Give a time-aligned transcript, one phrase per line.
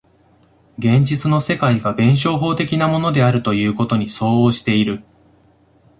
[0.79, 5.03] 現実の世界が弁証法的なものであるということに相応している。